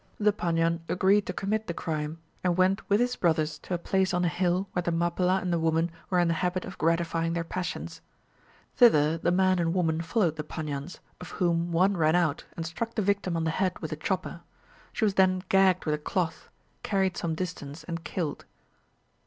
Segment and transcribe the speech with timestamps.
[0.19, 4.15] The Paniyan agreed to commit the crime, and went with his brothers to a place
[4.15, 7.33] on a hill, where the Mappilla and the woman were in the habit of gratifying
[7.33, 8.01] their passions.
[8.75, 12.95] Thither the man and woman followed the Paniyans, of whom one ran out, and struck
[12.95, 14.41] the victim on the head with a chopper.
[14.91, 16.49] She was then gagged with a cloth,
[16.81, 18.45] carried some distance, and killed.